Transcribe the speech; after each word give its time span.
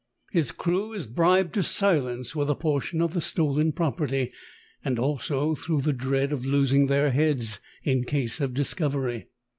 His 0.31 0.49
crew 0.51 0.93
is 0.93 1.05
bribed 1.05 1.53
to 1.53 1.61
silence 1.61 2.35
with 2.35 2.49
a 2.49 2.55
portion 2.55 3.01
of 3.03 3.13
the 3.13 3.21
stolen 3.21 3.71
property, 3.71 4.31
and 4.83 4.97
also 4.97 5.53
through 5.53 5.81
the 5.81 5.93
dread 5.93 6.33
of 6.33 6.43
losing 6.43 6.87
their 6.87 7.11
heads 7.11 7.59
in 7.83 8.05
case 8.05 8.41
of 8.41 8.55
discovery. 8.55 9.27